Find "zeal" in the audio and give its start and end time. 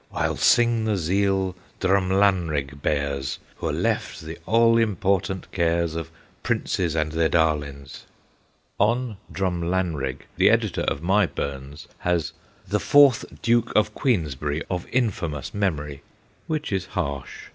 0.97-1.55